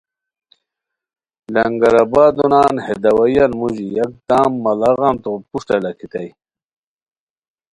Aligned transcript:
لنگرآبادو 1.53 2.45
نان 2.51 2.75
بے 2.85 2.93
داوائیو 3.03 3.45
موژی 3.57 3.87
یکدم 3.97 4.51
ماڑاغان 4.63 5.15
تو 5.23 5.31
پروشٹہ 5.47 5.75
لاکھیتائے 5.83 6.29